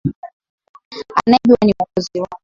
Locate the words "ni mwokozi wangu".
1.65-2.39